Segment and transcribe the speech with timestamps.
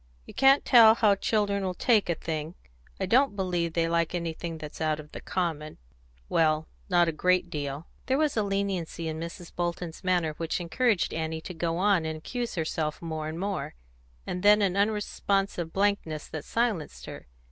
[0.25, 2.55] "You can't tell how children will take a thing.
[2.99, 5.77] I don't believe they like anything that's out of the common
[6.27, 9.55] well, not a great deal." There was a leniency in Mrs.
[9.55, 13.75] Bolton's manner which encouraged Annie to go on and accuse herself more and more,
[14.25, 17.27] and then an unresponsive blankness that silenced her.